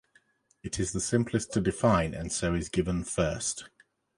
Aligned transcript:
It 0.63 0.79
is 0.79 0.93
the 0.93 0.99
simplest 0.99 1.53
to 1.53 1.61
define, 1.61 2.15
and 2.15 2.31
so 2.31 2.55
is 2.55 2.69
given 2.69 3.03
first. 3.03 3.69